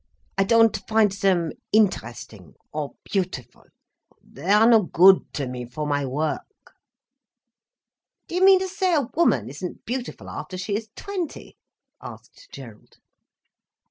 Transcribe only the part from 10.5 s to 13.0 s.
she is twenty?" asked Gerald.